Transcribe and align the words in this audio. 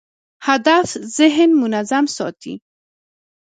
هدف 0.43 0.89
ذهن 1.17 1.49
منظم 1.49 2.05
ساتي. 2.05 2.61